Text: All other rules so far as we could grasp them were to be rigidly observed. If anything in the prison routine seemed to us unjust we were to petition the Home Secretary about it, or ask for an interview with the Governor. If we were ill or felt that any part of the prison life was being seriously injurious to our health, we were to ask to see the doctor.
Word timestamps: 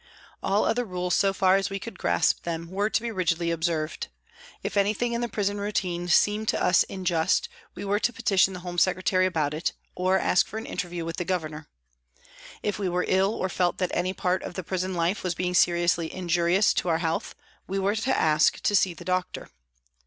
All 0.41 0.65
other 0.65 0.83
rules 0.83 1.13
so 1.13 1.31
far 1.31 1.57
as 1.57 1.69
we 1.69 1.77
could 1.77 1.99
grasp 1.99 2.41
them 2.41 2.71
were 2.71 2.89
to 2.89 3.01
be 3.03 3.11
rigidly 3.11 3.51
observed. 3.51 4.07
If 4.63 4.75
anything 4.75 5.13
in 5.13 5.21
the 5.21 5.29
prison 5.29 5.59
routine 5.61 6.07
seemed 6.07 6.47
to 6.47 6.59
us 6.59 6.83
unjust 6.89 7.47
we 7.75 7.85
were 7.85 7.99
to 7.99 8.11
petition 8.11 8.55
the 8.55 8.61
Home 8.61 8.79
Secretary 8.79 9.27
about 9.27 9.53
it, 9.53 9.73
or 9.93 10.17
ask 10.17 10.47
for 10.47 10.57
an 10.57 10.65
interview 10.65 11.05
with 11.05 11.17
the 11.17 11.23
Governor. 11.23 11.67
If 12.63 12.79
we 12.79 12.89
were 12.89 13.05
ill 13.07 13.33
or 13.35 13.47
felt 13.47 13.77
that 13.77 13.91
any 13.93 14.11
part 14.11 14.41
of 14.41 14.55
the 14.55 14.63
prison 14.63 14.95
life 14.95 15.23
was 15.23 15.35
being 15.35 15.53
seriously 15.53 16.11
injurious 16.11 16.73
to 16.73 16.89
our 16.89 16.97
health, 16.97 17.35
we 17.67 17.77
were 17.77 17.95
to 17.97 18.17
ask 18.19 18.59
to 18.61 18.75
see 18.75 18.95
the 18.95 19.05
doctor. 19.05 19.49